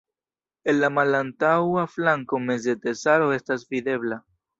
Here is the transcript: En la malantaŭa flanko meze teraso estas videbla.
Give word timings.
En 0.71 0.77
la 0.77 0.87
malantaŭa 0.93 1.83
flanko 1.97 2.39
meze 2.47 2.75
teraso 2.87 3.29
estas 3.37 3.67
videbla. 3.75 4.19